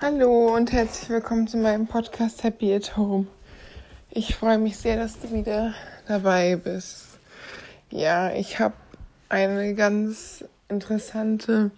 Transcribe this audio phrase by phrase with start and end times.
[0.00, 3.26] Hallo und herzlich willkommen zu meinem Podcast Happy at Home.
[4.10, 5.74] Ich freue mich sehr, dass du wieder
[6.06, 7.18] dabei bist.
[7.90, 8.76] Ja, ich habe
[9.28, 11.72] eine ganz interessante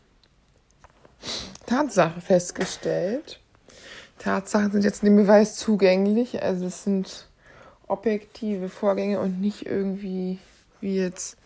[1.64, 3.40] Tatsache festgestellt.
[4.18, 7.26] Tatsachen sind jetzt dem Beweis zugänglich, also es sind
[7.88, 10.38] objektive Vorgänge und nicht irgendwie
[10.82, 11.38] wie jetzt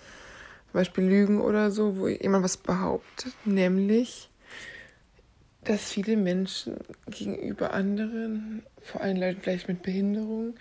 [0.72, 4.28] zum Beispiel Lügen oder so, wo jemand was behauptet, nämlich
[5.64, 6.76] dass viele Menschen
[7.08, 10.54] gegenüber anderen, vor allem Leuten vielleicht mit Behinderung,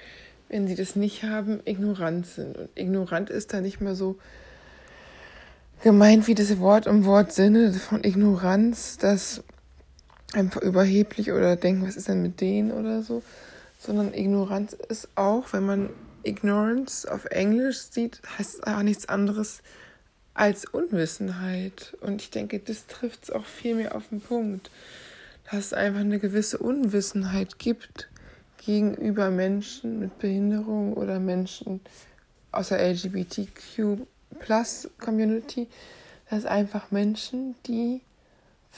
[0.49, 2.57] wenn sie das nicht haben, ignorant sind.
[2.57, 4.17] Und ignorant ist da nicht mehr so
[5.83, 9.43] gemeint wie das Wort im Wortsinne von Ignoranz, dass
[10.33, 13.21] einfach überheblich oder denken, was ist denn mit denen oder so,
[13.79, 15.89] sondern Ignoranz ist auch, wenn man
[16.23, 19.61] Ignorance auf Englisch sieht, heißt es auch nichts anderes
[20.33, 21.95] als Unwissenheit.
[22.01, 24.71] Und ich denke, das trifft es auch viel mehr auf den Punkt,
[25.49, 28.09] dass es einfach eine gewisse Unwissenheit gibt
[28.65, 31.81] gegenüber Menschen mit Behinderung oder Menschen
[32.51, 34.05] aus der LGBTQ
[34.39, 35.67] Plus Community,
[36.29, 38.01] dass einfach Menschen, die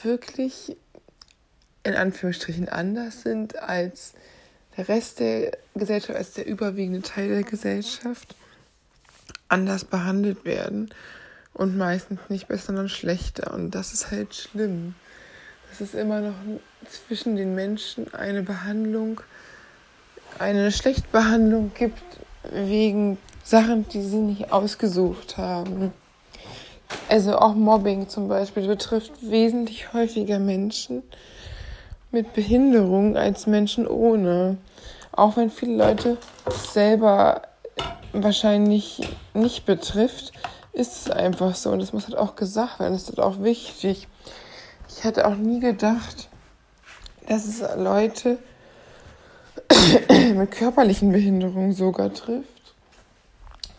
[0.02, 0.76] wirklich
[1.84, 4.14] in Anführungsstrichen anders sind als
[4.76, 8.34] der Rest der Gesellschaft, als der überwiegende Teil der Gesellschaft,
[9.48, 10.90] anders behandelt werden
[11.56, 13.52] und meistens nicht besser, sondern schlechter.
[13.54, 14.94] Und das ist halt schlimm.
[15.70, 16.34] Dass es immer noch
[16.88, 19.20] zwischen den Menschen eine Behandlung,
[20.38, 22.02] eine Schlechtbehandlung gibt
[22.52, 25.92] wegen Sachen, die sie nicht ausgesucht haben.
[27.08, 31.02] Also auch Mobbing zum Beispiel betrifft wesentlich häufiger Menschen
[32.12, 34.58] mit Behinderung als Menschen ohne.
[35.10, 36.18] Auch wenn viele Leute
[36.72, 37.42] selber
[38.12, 39.00] wahrscheinlich
[39.34, 40.32] nicht betrifft,
[40.76, 41.70] ist es einfach so.
[41.70, 42.92] Und das muss halt auch gesagt werden.
[42.92, 44.08] Das ist halt auch wichtig.
[44.88, 46.28] Ich hätte auch nie gedacht,
[47.28, 48.38] dass es Leute
[50.34, 52.74] mit körperlichen Behinderungen sogar trifft.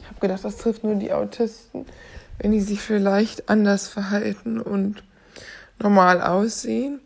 [0.01, 1.85] Ich habe gedacht, das trifft nur die Autisten,
[2.39, 5.03] wenn die sich vielleicht anders verhalten und
[5.79, 6.99] normal aussehen.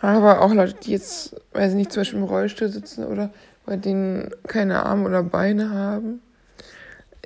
[0.00, 3.30] Aber auch Leute, die jetzt, weiß ich nicht, zum Beispiel im Rollstuhl sitzen oder
[3.64, 6.20] bei denen keine Arme oder Beine haben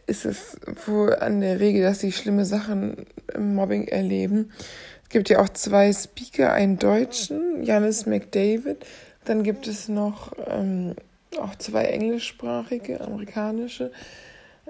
[0.08, 4.50] ist es wohl an der Regel, dass sie schlimme Sachen im Mobbing erleben.
[5.04, 8.84] Es gibt ja auch zwei Speaker, einen Deutschen, Janis McDavid.
[9.26, 10.94] Dann gibt es noch ähm,
[11.38, 13.92] auch zwei englischsprachige, amerikanische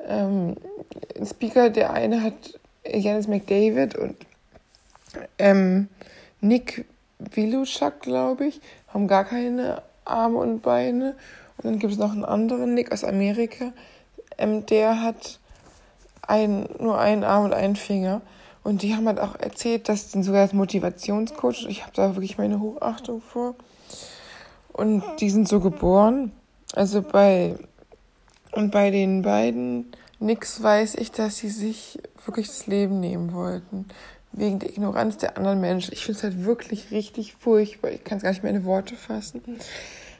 [0.09, 0.57] ähm,
[1.25, 1.71] Speaker.
[1.71, 4.17] Der eine hat Janis McDavid und
[5.39, 5.89] ähm,
[6.41, 6.85] Nick
[7.19, 11.15] Wiluschak, glaube ich, haben gar keine Arme und Beine.
[11.57, 13.73] Und dann gibt es noch einen anderen Nick aus Amerika,
[14.39, 15.39] ähm, der hat
[16.23, 18.23] ein, nur einen Arm und einen Finger.
[18.63, 22.39] Und die haben halt auch erzählt, dass sind sogar als Motivationscoach, ich habe da wirklich
[22.39, 23.55] meine Hochachtung vor.
[24.73, 26.33] Und die sind so geboren.
[26.75, 27.57] Also bei,
[28.53, 29.91] und bei den beiden
[30.21, 33.87] nix weiß ich, dass sie sich wirklich das Leben nehmen wollten.
[34.33, 35.95] Wegen der Ignoranz der anderen Menschen.
[35.95, 37.91] Ich finde es halt wirklich richtig furchtbar.
[37.91, 39.43] Ich kann es gar nicht mehr in Worte fassen.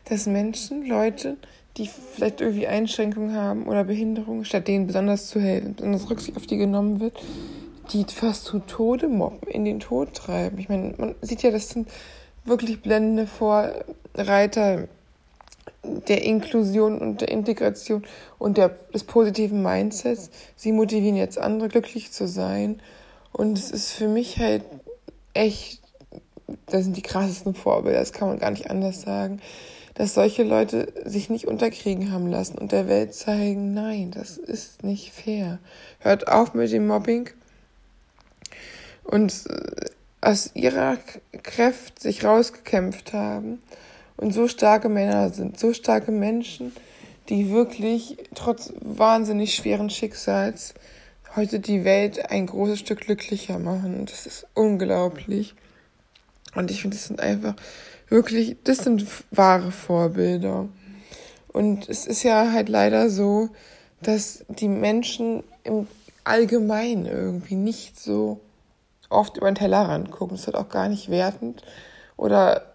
[0.07, 1.37] Dass Menschen, Leute,
[1.79, 6.47] die vielleicht irgendwie Einschränkungen haben oder Behinderungen, statt denen besonders zu helfen, besonders Rücksicht auf
[6.47, 7.19] die genommen wird,
[7.93, 10.59] die fast zu Tode mobben, in den Tod treiben.
[10.59, 11.89] Ich meine, man sieht ja, das sind
[12.45, 14.89] wirklich blendende Vorreiter
[15.85, 18.03] der Inklusion und der Integration
[18.39, 20.31] und der, des positiven Mindsets.
[20.57, 22.81] Sie motivieren jetzt andere, glücklich zu sein.
[23.33, 24.65] Und es ist für mich halt
[25.35, 25.81] echt,
[26.67, 29.41] das sind die krassesten Vorbilder, das kann man gar nicht anders sagen
[29.99, 34.85] dass solche Leute sich nicht unterkriegen haben lassen und der Welt zeigen, nein, das ist
[34.85, 35.59] nicht fair.
[35.99, 37.29] Hört auf mit dem Mobbing
[39.03, 39.87] und äh,
[40.21, 40.99] aus ihrer
[41.43, 43.61] Kraft sich rausgekämpft haben
[44.17, 46.71] und so starke Männer sind, so starke Menschen,
[47.29, 50.75] die wirklich trotz wahnsinnig schweren Schicksals
[51.35, 54.07] heute die Welt ein großes Stück glücklicher machen.
[54.07, 55.57] Das ist unglaublich.
[56.55, 57.57] Und ich finde, das sind einfach
[58.09, 60.69] wirklich, das sind wahre Vorbilder.
[61.53, 63.49] Und es ist ja halt leider so,
[64.03, 65.87] dass die Menschen im
[66.25, 68.41] Allgemeinen irgendwie nicht so
[69.11, 70.37] oft über den Tellerrand gucken.
[70.37, 71.63] Das wird auch gar nicht wertend
[72.17, 72.75] oder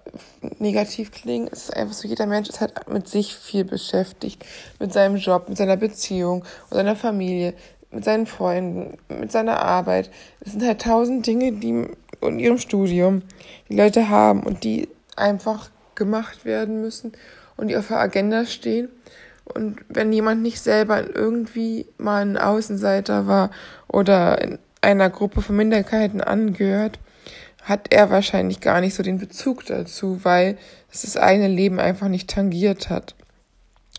[0.59, 1.47] negativ klingen.
[1.51, 4.43] Es ist einfach so, jeder Mensch ist halt mit sich viel beschäftigt.
[4.79, 7.53] Mit seinem Job, mit seiner Beziehung, mit seiner Familie,
[7.91, 10.09] mit seinen Freunden, mit seiner Arbeit.
[10.39, 11.87] Es sind halt tausend Dinge, die
[12.21, 13.21] in ihrem Studium
[13.69, 17.13] die Leute haben und die einfach gemacht werden müssen
[17.57, 18.89] und die auf der Agenda stehen.
[19.45, 23.51] Und wenn jemand nicht selber irgendwie mal ein Außenseiter war
[23.87, 26.99] oder in einer Gruppe von Minderheiten angehört,
[27.63, 30.57] hat er wahrscheinlich gar nicht so den Bezug dazu, weil
[30.91, 33.15] es das eine Leben einfach nicht tangiert hat.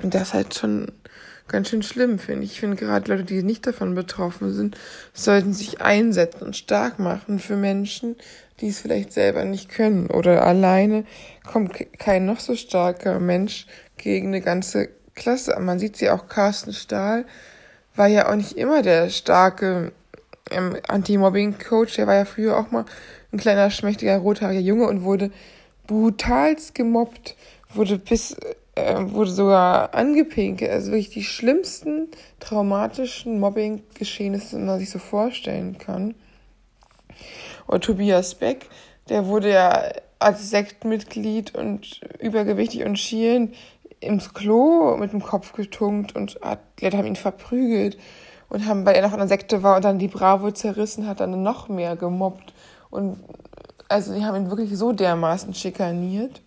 [0.03, 0.93] Und das ist halt schon
[1.49, 2.53] ganz schön schlimm, finde ich.
[2.53, 4.77] Ich finde gerade Leute, die nicht davon betroffen sind,
[5.13, 8.17] sollten sich einsetzen und stark machen für Menschen,
[8.61, 10.09] die es vielleicht selber nicht können.
[10.09, 11.05] Oder alleine
[11.47, 13.67] kommt kein noch so starker Mensch
[13.97, 15.59] gegen eine ganze Klasse.
[15.61, 17.25] Man sieht sie auch, Carsten Stahl
[17.97, 19.93] war ja auch nicht immer der starke
[20.51, 21.95] ähm, Anti-Mobbing-Coach.
[21.97, 22.85] Der war ja früher auch mal
[23.33, 25.31] ein kleiner, schmächtiger, rothaariger Junge und wurde
[25.87, 27.37] brutalst gemobbt,
[27.73, 28.37] wurde bis,
[28.75, 30.71] äh, wurde sogar angepinkelt.
[30.71, 32.09] Also wirklich die schlimmsten
[32.41, 36.15] traumatischen Mobbing-Geschehnisse, die man sich so vorstellen kann.
[37.67, 38.69] Und Tobias Beck,
[39.09, 39.83] der wurde ja
[40.19, 43.53] als Sektmitglied und übergewichtig und schielen
[44.01, 47.99] ins Klo mit dem Kopf getunkt und hat, die Leute haben ihn verprügelt
[48.49, 51.21] und haben, weil er noch in der Sekte war und dann die Bravo zerrissen hat,
[51.21, 52.55] dann noch mehr gemobbt.
[52.91, 53.19] Und
[53.89, 56.41] also die haben ihn wirklich so dermaßen schikaniert.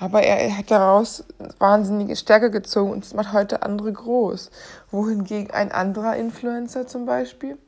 [0.00, 1.24] Aber er hat daraus
[1.58, 4.50] wahnsinnige Stärke gezogen und es macht heute andere groß.
[4.92, 7.58] Wohingegen ein anderer Influencer zum Beispiel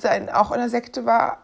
[0.00, 1.38] sein, auch in der Sekte war,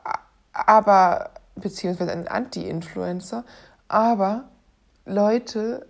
[0.56, 3.44] aber, beziehungsweise ein Anti-Influencer,
[3.88, 4.48] aber
[5.04, 5.86] Leute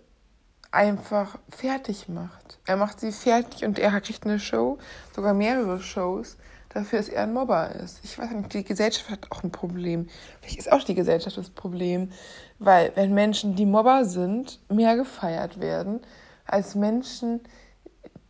[0.73, 2.59] einfach fertig macht.
[2.67, 4.79] Er macht sie fertig und er kriegt eine Show,
[5.15, 6.37] sogar mehrere Shows,
[6.69, 8.01] dafür, dass er ein Mobber ist.
[8.05, 10.09] Ich weiß nicht, die Gesellschaft hat auch ein Problem.
[10.41, 12.11] Vielleicht ist auch die Gesellschaft das Problem,
[12.59, 16.01] weil wenn Menschen, die Mobber sind, mehr gefeiert werden,
[16.45, 17.41] als Menschen,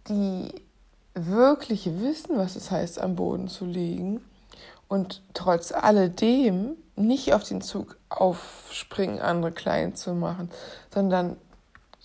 [0.08, 0.54] die
[1.14, 4.20] wirklich wissen, was es heißt, am Boden zu liegen
[4.88, 10.50] und trotz alledem nicht auf den Zug aufspringen, andere klein zu machen,
[10.92, 11.36] sondern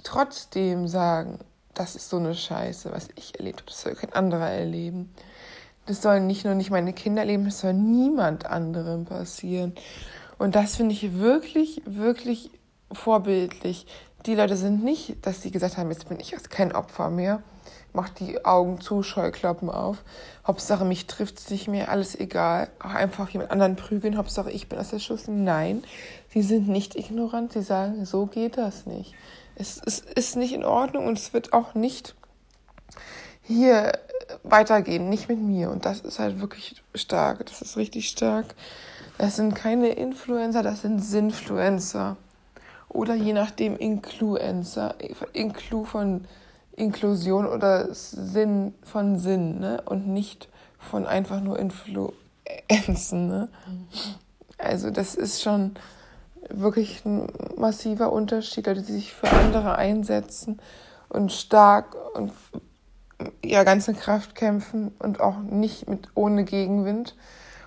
[0.04, 1.39] trotzdem sagen,
[1.74, 5.13] das ist so eine Scheiße, was ich erlebt habe, das soll kein anderer erleben.
[5.86, 9.74] Das sollen nicht nur nicht meine Kinder erleben, das soll niemand anderem passieren.
[10.38, 12.51] Und das finde ich wirklich, wirklich
[12.92, 13.88] vorbildlich.
[14.25, 17.42] Die Leute sind nicht, dass sie gesagt haben, jetzt bin ich kein Opfer mehr,
[17.93, 20.03] mach die Augen zu, Scheuklappen auf.
[20.45, 22.69] Hauptsache mich trifft es nicht mehr, alles egal.
[22.79, 25.27] Auch einfach jemand anderen prügeln, Hauptsache ich bin aus der Schuss.
[25.27, 25.83] Nein,
[26.29, 29.13] sie sind nicht ignorant, sie sagen, so geht das nicht.
[29.55, 32.15] Es, es ist nicht in Ordnung und es wird auch nicht
[33.41, 33.91] hier
[34.43, 35.69] weitergehen, nicht mit mir.
[35.69, 37.45] Und das ist halt wirklich stark.
[37.45, 38.55] Das ist richtig stark.
[39.17, 42.17] Das sind keine Influencer, das sind Sinfluencer.
[42.89, 44.95] Oder je nachdem Influencer.
[45.33, 46.25] Inklu von
[46.75, 49.81] Inklusion oder Sinn von Sinn, ne?
[49.85, 53.50] Und nicht von einfach nur Influenzen, ne?
[54.57, 55.75] Also das ist schon
[56.50, 57.27] wirklich ein
[57.57, 60.59] massiver Unterschied, Leute, die sich für andere einsetzen
[61.09, 62.31] und stark und
[63.44, 67.15] ja ganze Kraft kämpfen und auch nicht mit ohne Gegenwind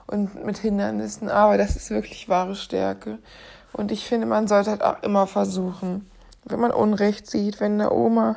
[0.07, 1.29] und mit Hindernissen.
[1.29, 3.19] Aber das ist wirklich wahre Stärke.
[3.73, 6.09] Und ich finde, man sollte halt auch immer versuchen,
[6.45, 8.37] wenn man Unrecht sieht, wenn eine Oma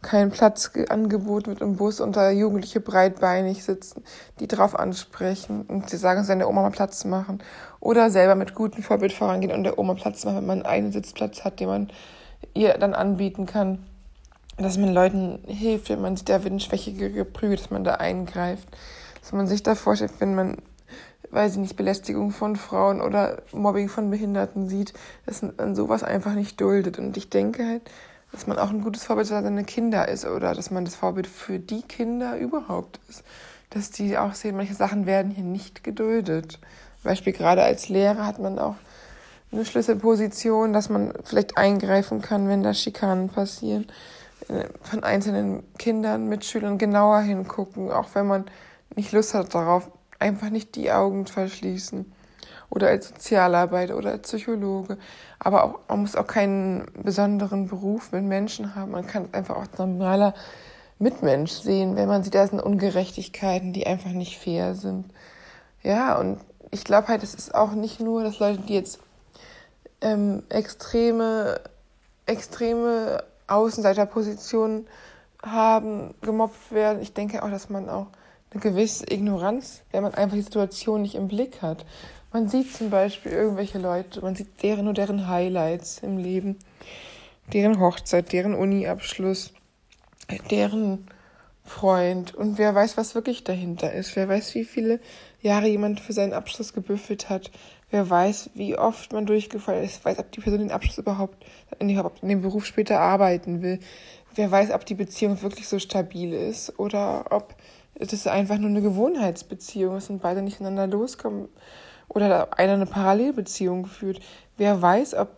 [0.00, 4.04] kein Platz angeboten wird im Bus und da Jugendliche breitbeinig sitzen,
[4.38, 7.42] die drauf ansprechen und sie sagen, seine Oma mal Platz machen.
[7.80, 11.44] Oder selber mit gutem Vorbild vorangehen und der Oma Platz machen, wenn man einen Sitzplatz
[11.44, 11.90] hat, den man
[12.54, 13.84] ihr dann anbieten kann.
[14.56, 17.94] Dass man Leuten hilft, wenn man sieht, da wird ein Schwächiger geprügelt, dass man da
[17.94, 18.68] eingreift.
[19.20, 20.58] Dass man sich da vorstellt, wenn man,
[21.30, 24.94] weiß ich nicht, Belästigung von Frauen oder Mobbing von Behinderten sieht,
[25.26, 26.98] dass man sowas einfach nicht duldet.
[26.98, 27.82] Und ich denke halt,
[28.32, 31.26] dass man auch ein gutes Vorbild für seine Kinder ist oder dass man das Vorbild
[31.26, 33.24] für die Kinder überhaupt ist.
[33.70, 36.58] Dass die auch sehen, manche Sachen werden hier nicht geduldet.
[37.02, 38.76] Beispiel gerade als Lehrer hat man auch
[39.50, 43.86] eine Schlüsselposition, dass man vielleicht eingreifen kann, wenn da Schikanen passieren.
[44.82, 48.44] Von einzelnen Kindern, Mitschülern genauer hingucken, auch wenn man
[48.94, 52.12] nicht Lust hat darauf, einfach nicht die Augen verschließen
[52.70, 54.98] oder als Sozialarbeiter oder als Psychologe.
[55.38, 58.92] Aber auch, man muss auch keinen besonderen Beruf mit Menschen haben.
[58.92, 60.34] Man kann einfach auch als normaler
[60.98, 65.06] Mitmensch sehen, wenn man sieht, da sind Ungerechtigkeiten, die einfach nicht fair sind.
[65.82, 68.98] Ja, und ich glaube halt, es ist auch nicht nur, dass Leute, die jetzt
[70.00, 71.60] ähm, extreme,
[72.26, 74.86] extreme Außenseiterpositionen
[75.42, 77.00] haben, gemobbt werden.
[77.00, 78.08] Ich denke auch, dass man auch
[78.50, 81.84] eine gewisse Ignoranz, wenn man einfach die Situation nicht im Blick hat.
[82.30, 86.58] Man sieht zum Beispiel irgendwelche Leute, man sieht deren nur deren Highlights im Leben,
[87.54, 89.54] deren Hochzeit, deren Uni-Abschluss,
[90.50, 91.06] deren
[91.64, 94.14] Freund und wer weiß, was wirklich dahinter ist.
[94.16, 95.00] Wer weiß, wie viele
[95.40, 97.50] Jahre jemand für seinen Abschluss gebüffelt hat.
[97.90, 100.04] Wer weiß, wie oft man durchgefallen ist.
[100.04, 101.44] Weiß, ob die Person den Abschluss überhaupt
[101.78, 103.80] in dem Beruf später arbeiten will.
[104.34, 107.54] Wer weiß, ob die Beziehung wirklich so stabil ist oder ob
[107.98, 111.48] das einfach nur eine Gewohnheitsbeziehung ist und beide nicht voneinander loskommen
[112.08, 114.20] oder einer eine Parallelbeziehung führt.
[114.56, 115.30] Wer weiß, ob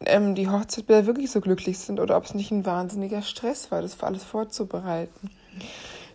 [0.00, 3.82] ähm, die Hochzeitsbilder wirklich so glücklich sind oder ob es nicht ein wahnsinniger Stress war,
[3.82, 5.30] das für alles vorzubereiten.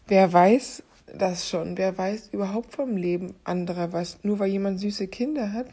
[0.07, 0.83] Wer weiß
[1.17, 1.77] das schon?
[1.77, 4.17] Wer weiß überhaupt vom Leben anderer was?
[4.23, 5.67] Nur weil jemand süße Kinder hat,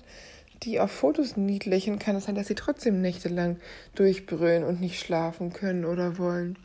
[0.63, 3.59] die auf Fotos niedlichen, kann es sein, dass sie trotzdem nächtelang
[3.95, 6.59] durchbrüllen und nicht schlafen können oder wollen.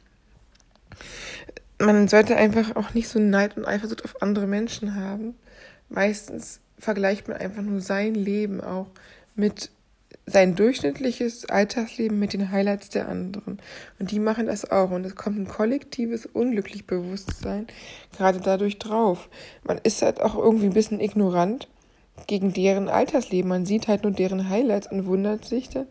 [1.80, 5.36] Man sollte einfach auch nicht so Neid und Eifersucht auf andere Menschen haben.
[5.90, 8.88] Meistens vergleicht man einfach nur sein Leben auch
[9.36, 9.72] mit
[10.26, 13.60] sein durchschnittliches Alltagsleben mit den Highlights der anderen.
[14.00, 14.92] Und die machen das auch.
[14.92, 17.68] Und es kommt ein kollektives Unglücklichbewusstsein
[18.16, 19.30] gerade dadurch drauf.
[19.64, 21.68] Man ist halt auch irgendwie ein bisschen ignorant
[22.28, 23.50] gegen deren Alltagsleben.
[23.50, 25.88] Man sieht halt nur deren Highlights und wundert sich dann,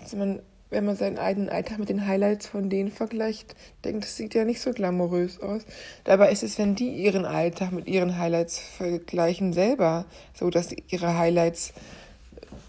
[0.00, 0.40] dass man,
[0.70, 3.54] wenn man seinen eigenen Alltag mit den Highlights von denen vergleicht,
[3.84, 5.62] denkt, das sieht ja nicht so glamourös aus.
[6.04, 11.16] Dabei ist es, wenn die ihren Alltag mit ihren Highlights vergleichen, selber so, dass ihre
[11.16, 11.72] Highlights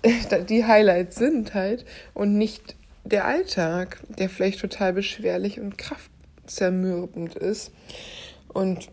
[0.50, 7.72] die Highlights sind halt und nicht der Alltag, der vielleicht total beschwerlich und kraftzermürbend ist.
[8.50, 8.90] Und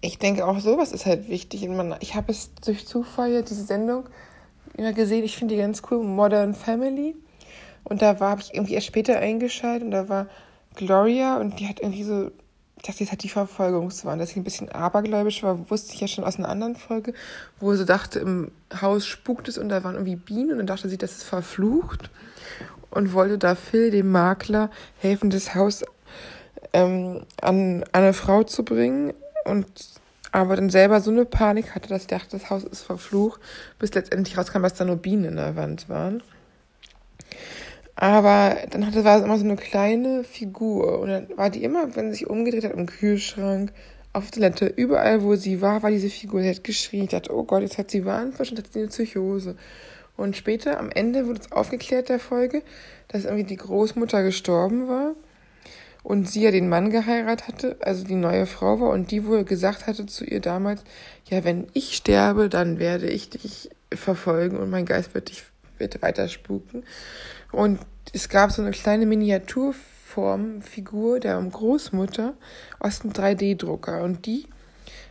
[0.00, 1.68] ich denke auch sowas ist halt wichtig.
[2.00, 4.04] Ich habe es durch Zufall diese Sendung
[4.76, 5.24] immer gesehen.
[5.24, 7.16] Ich finde die ganz cool, Modern Family.
[7.88, 10.26] Und da war, habe ich irgendwie erst später eingeschaltet und da war
[10.74, 12.30] Gloria und die hat irgendwie so
[12.78, 16.06] ich dachte, jetzt hat die Verfolgungswahn, dass sie ein bisschen abergläubisch war, wusste ich ja
[16.06, 17.12] schon aus einer anderen Folge,
[17.58, 20.88] wo sie dachte, im Haus spukt es und da waren irgendwie Bienen und dann dachte
[20.88, 22.10] sie, das ist verflucht
[22.90, 25.84] und wollte da Phil, dem Makler, helfen, das Haus
[26.72, 29.12] ähm, an, an eine Frau zu bringen
[29.44, 29.66] und
[30.30, 33.40] aber dann selber so eine Panik hatte, dass sie dachte, das Haus ist verflucht,
[33.78, 36.22] bis letztendlich rauskam, dass da nur Bienen in der Wand waren.
[38.00, 41.00] Aber dann hatte, war es immer so eine kleine Figur.
[41.00, 43.72] Und dann war die immer, wenn sie sich umgedreht hat, im Kühlschrank,
[44.12, 46.40] auf Toilette, überall, wo sie war, war diese Figur.
[46.40, 47.04] Sie hat geschrien.
[47.04, 49.56] Ich dachte, oh Gott, jetzt hat sie Wahnverstand, hat sie eine Psychose.
[50.16, 52.62] Und später, am Ende, wurde es aufgeklärt, der Folge,
[53.08, 55.14] dass irgendwie die Großmutter gestorben war
[56.04, 59.42] und sie ja den Mann geheiratet hatte, also die neue Frau war und die wohl
[59.42, 60.84] gesagt hatte zu ihr damals,
[61.28, 65.42] ja, wenn ich sterbe, dann werde ich dich verfolgen und mein Geist wird dich
[65.78, 66.84] wird weiter spuken.
[67.52, 67.78] Und
[68.12, 72.34] es gab so eine kleine Miniaturformfigur der Großmutter
[72.78, 74.02] aus dem 3D-Drucker.
[74.02, 74.46] Und die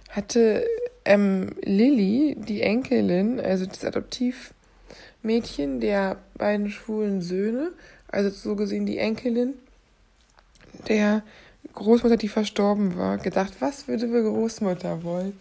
[0.09, 0.65] hatte
[1.05, 7.71] ähm, Lilly, die Enkelin, also das Adoptivmädchen der beiden schwulen Söhne,
[8.09, 9.53] also so gesehen die Enkelin
[10.87, 11.23] der
[11.73, 15.33] Großmutter, die verstorben war, gedacht, was würde wir Großmutter wollen?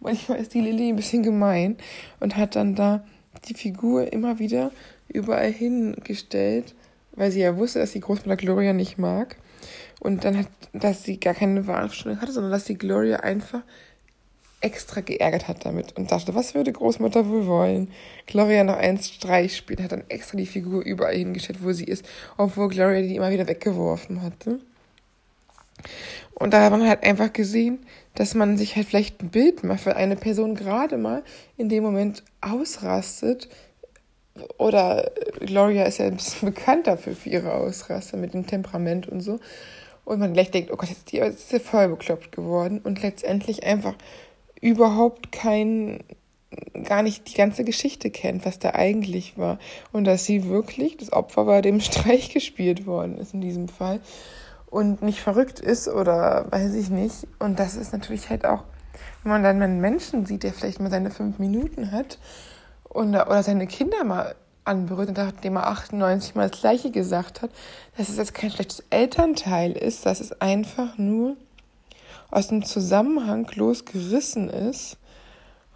[0.00, 1.76] Manchmal ist die Lilly ein bisschen gemein
[2.20, 3.04] und hat dann da
[3.48, 4.70] die Figur immer wieder
[5.08, 6.74] überall hingestellt,
[7.12, 9.36] weil sie ja wusste, dass die Großmutter Gloria nicht mag.
[10.00, 13.62] Und dann hat, dass sie gar keine Wahlstellung hatte, sondern dass die Gloria einfach
[14.60, 17.88] extra geärgert hat damit und dachte, was würde Großmutter wohl wollen?
[18.26, 22.04] Gloria noch einen Streich spielt, hat dann extra die Figur überall hingestellt, wo sie ist,
[22.38, 24.60] obwohl Gloria die immer wieder weggeworfen hatte.
[26.34, 27.78] Und da hat man halt einfach gesehen,
[28.14, 31.22] dass man sich halt vielleicht ein Bild macht, weil eine Person gerade mal
[31.56, 33.48] in dem Moment ausrastet.
[34.58, 39.20] Oder Gloria ist ja ein bisschen bekannt dafür für ihre Ausraster mit dem Temperament und
[39.20, 39.38] so.
[40.04, 42.80] Und man gleich denkt, oh Gott, jetzt ist sie voll bekloppt geworden.
[42.82, 43.94] Und letztendlich einfach
[44.60, 46.00] überhaupt kein,
[46.84, 49.58] gar nicht die ganze Geschichte kennt, was da eigentlich war.
[49.92, 54.00] Und dass sie wirklich das Opfer war, dem Streich gespielt worden ist in diesem Fall
[54.74, 57.28] und nicht verrückt ist oder weiß ich nicht.
[57.38, 58.64] Und das ist natürlich halt auch,
[59.22, 62.18] wenn man dann einen Menschen sieht, der vielleicht mal seine fünf Minuten hat
[62.82, 67.50] und, oder seine Kinder mal anberührt und nachdem er 98 Mal das Gleiche gesagt hat,
[67.96, 71.36] dass es jetzt kein schlechtes Elternteil ist, dass es einfach nur
[72.32, 74.96] aus dem Zusammenhang losgerissen ist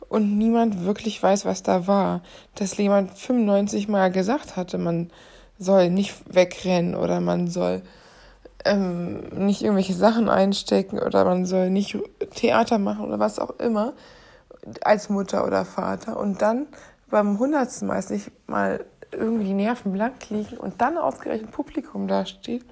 [0.09, 2.23] und niemand wirklich weiß, was da war.
[2.57, 5.13] Dass jemand 95 Mal gesagt hatte, man
[5.57, 7.83] soll nicht wegrennen oder man soll
[8.69, 11.99] ähm, nicht irgendwelche Sachen einstecken oder man soll nicht
[12.35, 13.95] Theater machen oder was auch immer
[14.83, 16.67] als Mutter oder Vater und dann
[17.11, 22.65] beim hundertsten Mal sich mal irgendwie die Nerven blank liegen und dann ausgerechnet Publikum dasteht,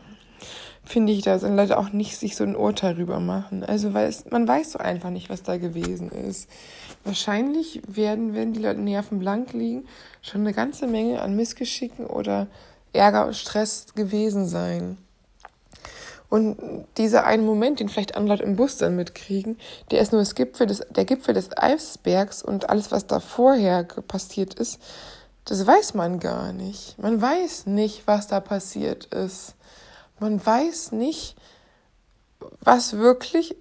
[0.85, 3.65] finde ich, da sind Leute auch nicht sich so ein Urteil drüber machen.
[3.65, 6.49] Also weil es, man weiß so einfach nicht, was da gewesen ist.
[7.05, 9.87] Wahrscheinlich werden, wenn die Leute Nerven blank liegen,
[10.23, 12.47] schon eine ganze Menge an Missgeschicken oder
[12.93, 14.99] Ärger und Stress gewesen sein.
[16.29, 19.59] Und dieser eine Moment, den vielleicht andere Leute im Bus dann mitkriegen,
[19.91, 23.85] der ist nur das Gipfel des, der Gipfel des Eisbergs und alles, was da vorher
[23.85, 24.81] passiert ist,
[25.45, 26.99] das weiß man gar nicht.
[26.99, 29.55] Man weiß nicht, was da passiert ist.
[30.19, 31.37] Man weiß nicht,
[32.61, 33.55] was wirklich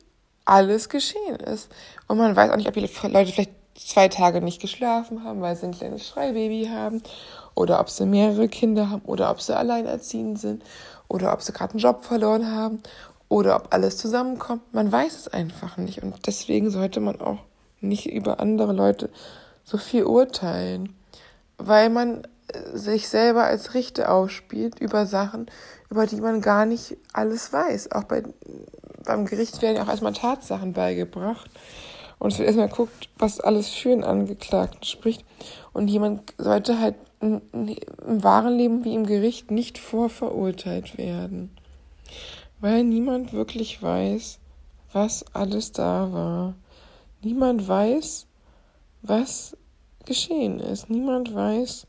[0.46, 1.70] alles geschehen ist.
[2.08, 5.56] Und man weiß auch nicht, ob die Leute vielleicht zwei Tage nicht geschlafen haben, weil
[5.56, 7.04] sie ein kleines Schreibaby haben
[7.54, 10.64] oder ob sie mehrere Kinder haben oder ob sie alleinerziehend sind
[11.08, 12.80] oder ob sie gerade einen Job verloren haben
[13.30, 14.62] oder ob alles zusammenkommt.
[14.74, 17.40] Man weiß es einfach nicht und deswegen sollte man auch
[17.82, 19.10] nicht über andere Leute
[19.64, 20.96] so viel urteilen,
[21.58, 25.48] weil man äh, sich selber als Richter ausspielt über Sachen,
[25.90, 27.92] über die man gar nicht alles weiß.
[27.92, 28.24] Auch bei,
[29.04, 31.50] beim Gericht werden ja auch erstmal Tatsachen beigebracht.
[32.26, 35.24] Und es wird erstmal guckt, was alles für einen Angeklagten spricht.
[35.74, 37.44] Und jemand sollte halt im
[38.00, 41.56] wahren Leben wie im Gericht nicht vorverurteilt werden.
[42.60, 44.40] Weil niemand wirklich weiß,
[44.92, 46.56] was alles da war.
[47.22, 48.26] Niemand weiß,
[49.04, 49.56] was
[50.06, 50.90] geschehen ist.
[50.90, 51.86] Niemand weiß,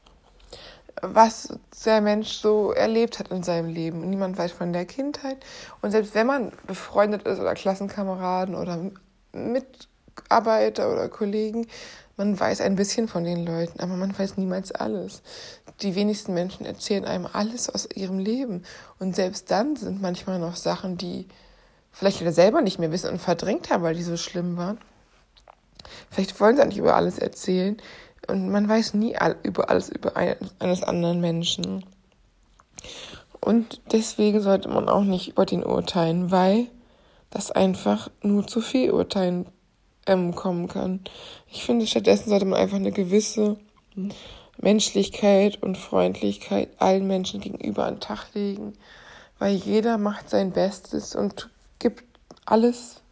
[1.01, 4.11] was der Mensch so erlebt hat in seinem Leben.
[4.11, 5.39] Niemand weiß von der Kindheit.
[5.81, 8.91] Und selbst wenn man befreundet ist oder Klassenkameraden oder
[10.27, 11.67] Mitarbeiter oder Kollegen,
[12.17, 15.23] man weiß ein bisschen von den Leuten, aber man weiß niemals alles.
[15.83, 18.65] Die wenigsten Menschen erzählen einem alles aus ihrem Leben.
[18.99, 21.27] Und selbst dann sind manchmal noch Sachen, die
[21.93, 24.79] vielleicht wieder selber nicht mehr wissen und verdrängt haben, weil die so schlimm waren.
[26.11, 27.77] Vielleicht wollen sie auch nicht über alles erzählen.
[28.29, 31.85] Und man weiß nie all, über alles über ein, eines anderen Menschen.
[33.41, 36.67] Und deswegen sollte man auch nicht über den urteilen, weil
[37.31, 39.47] das einfach nur zu viel urteilen
[40.07, 41.01] ähm, kommen kann.
[41.51, 43.57] Ich finde, stattdessen sollte man einfach eine gewisse
[44.59, 48.75] Menschlichkeit und Freundlichkeit allen Menschen gegenüber an den Tag legen,
[49.39, 52.05] weil jeder macht sein Bestes und gibt
[52.45, 53.03] alles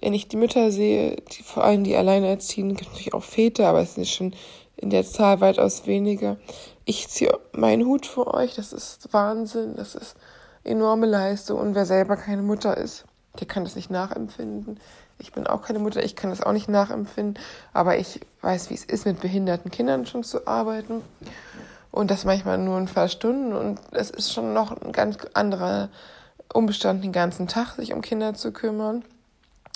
[0.00, 3.80] wenn ich die Mütter sehe, die, vor allem die Alleinerziehenden, gibt natürlich auch Väter, aber
[3.82, 4.34] es sind schon
[4.76, 6.38] in der Zahl weitaus weniger.
[6.84, 10.16] Ich ziehe meinen Hut vor euch, das ist Wahnsinn, das ist
[10.64, 13.04] enorme Leistung und wer selber keine Mutter ist,
[13.38, 14.80] der kann das nicht nachempfinden.
[15.20, 18.74] Ich bin auch keine Mutter, ich kann das auch nicht nachempfinden, aber ich weiß, wie
[18.74, 21.02] es ist, mit behinderten Kindern schon zu arbeiten
[21.90, 25.88] und das manchmal nur ein paar Stunden und es ist schon noch ein ganz anderer
[26.52, 29.04] Umstand, den ganzen Tag sich um Kinder zu kümmern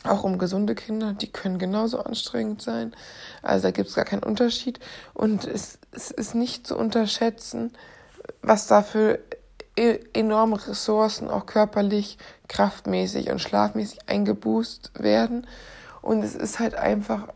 [0.04, 2.94] auch um gesunde Kinder, die können genauso anstrengend sein.
[3.42, 4.78] Also da gibt es gar keinen Unterschied.
[5.14, 7.72] Und es, es ist nicht zu unterschätzen,
[8.42, 9.20] was da für e,
[9.76, 15.46] enorme Ressourcen auch körperlich, kraftmäßig und schlafmäßig eingeboost werden.
[16.02, 17.28] Und es ist halt einfach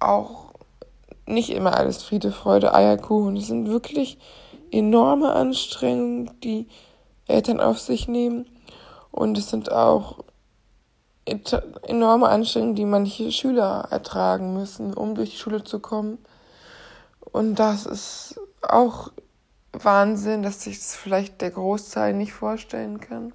[0.00, 0.52] auch
[1.26, 3.36] nicht immer alles Friede, Freude, Eierkuchen.
[3.36, 4.18] Es sind wirklich
[4.70, 6.68] enorme Anstrengungen, die
[7.26, 8.46] Eltern auf sich nehmen.
[9.10, 10.24] Und es sind auch
[11.24, 16.18] enorme Anstrengungen, die manche Schüler ertragen müssen, um durch die Schule zu kommen.
[17.20, 19.12] Und das ist auch
[19.72, 23.32] Wahnsinn, dass sich das vielleicht der Großteil nicht vorstellen kann.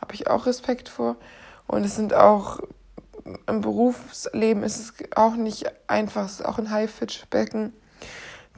[0.00, 1.16] Habe ich auch Respekt vor.
[1.66, 2.60] Und es sind auch
[3.46, 7.72] im Berufsleben ist es auch nicht einfach, es ist auch ein High-Fitch-Becken.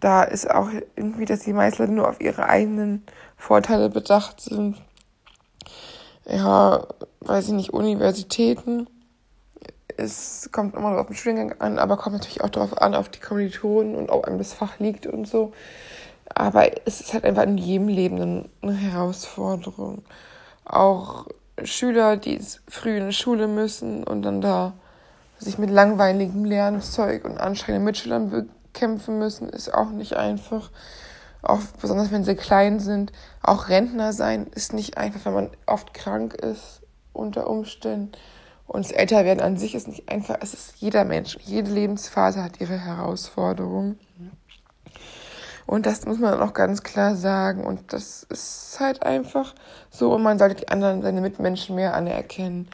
[0.01, 3.05] Da ist auch irgendwie, dass die Leute nur auf ihre eigenen
[3.37, 4.81] Vorteile bedacht sind
[6.27, 6.87] ja,
[7.21, 8.89] weiß ich nicht, Universitäten.
[9.97, 13.21] Es kommt immer auf den Studiengang an, aber kommt natürlich auch darauf an, auf die
[13.21, 15.53] Kommilitonen und ob einem das Fach liegt und so.
[16.35, 20.03] Aber es ist halt einfach in jedem Leben eine Herausforderung.
[20.65, 21.27] Auch
[21.63, 24.75] Schüler, die früh in die Schule müssen und dann da
[25.39, 30.71] sich mit langweiligem Lernzeug und anstrengenden Mitschülern bekämpfen müssen, ist auch nicht einfach
[31.43, 33.13] auch besonders wenn sie klein sind.
[33.43, 36.83] Auch Rentner sein ist nicht einfach, wenn man oft krank ist
[37.13, 38.13] unter Umständen.
[38.69, 40.37] Und das Älterwerden an sich ist nicht einfach.
[40.41, 43.99] Es ist jeder Mensch, jede Lebensphase hat ihre Herausforderungen.
[45.67, 47.65] Und das muss man auch ganz klar sagen.
[47.65, 49.55] Und das ist halt einfach
[49.91, 50.13] so.
[50.13, 52.69] Und man sollte die anderen, seine Mitmenschen mehr anerkennen.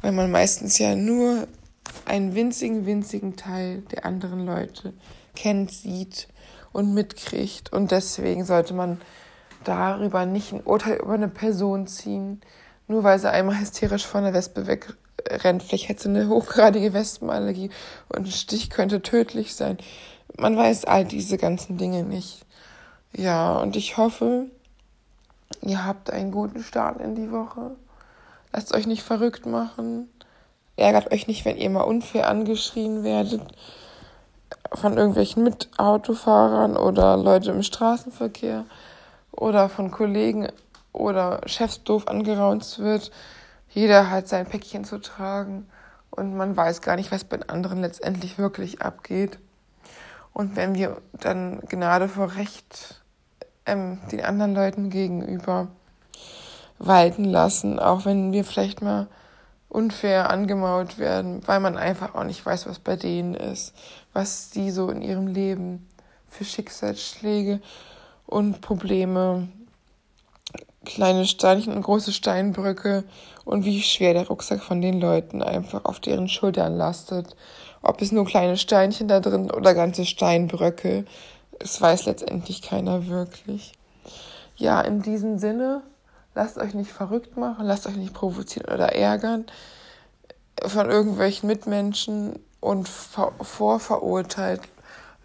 [0.00, 1.48] Weil man meistens ja nur
[2.04, 4.92] einen winzigen, winzigen Teil der anderen Leute
[5.34, 6.28] kennt, sieht
[6.72, 7.72] und mitkriegt.
[7.72, 9.00] Und deswegen sollte man
[9.64, 12.40] darüber nicht ein Urteil über eine Person ziehen,
[12.86, 15.62] nur weil sie einmal hysterisch von der Wespe wegrennt.
[15.62, 17.70] Vielleicht hätte sie eine hochgradige Wespenallergie
[18.08, 19.78] und ein Stich könnte tödlich sein.
[20.36, 22.44] Man weiß all diese ganzen Dinge nicht.
[23.12, 24.46] Ja, und ich hoffe,
[25.62, 27.72] ihr habt einen guten Start in die Woche.
[28.52, 30.08] Lasst euch nicht verrückt machen.
[30.76, 33.42] Ärgert euch nicht, wenn ihr mal unfair angeschrien werdet
[34.72, 38.64] von irgendwelchen Mitautofahrern oder Leute im Straßenverkehr
[39.32, 40.48] oder von Kollegen
[40.92, 43.10] oder Chefs doof angeraunt wird.
[43.70, 45.66] Jeder hat sein Päckchen zu tragen
[46.10, 49.38] und man weiß gar nicht, was bei den anderen letztendlich wirklich abgeht.
[50.38, 53.02] Und wenn wir dann Gnade vor Recht
[53.66, 55.66] ähm, den anderen Leuten gegenüber
[56.78, 59.08] walten lassen, auch wenn wir vielleicht mal
[59.68, 63.74] unfair angemaut werden, weil man einfach auch nicht weiß, was bei denen ist,
[64.12, 65.88] was die so in ihrem Leben
[66.28, 67.60] für Schicksalsschläge
[68.24, 69.48] und Probleme,
[70.84, 73.02] kleine Steinchen und große Steinbrücke
[73.44, 77.34] und wie schwer der Rucksack von den Leuten einfach auf deren Schultern lastet.
[77.82, 81.04] Ob es nur kleine Steinchen da drin oder ganze Steinbröcke,
[81.58, 83.72] es weiß letztendlich keiner wirklich.
[84.56, 85.82] Ja, in diesem Sinne,
[86.34, 89.46] lasst euch nicht verrückt machen, lasst euch nicht provozieren oder ärgern
[90.66, 94.62] von irgendwelchen Mitmenschen und vorverurteilt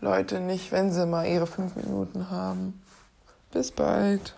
[0.02, 2.82] Leute nicht, wenn sie mal ihre fünf Minuten haben.
[3.52, 4.36] Bis bald.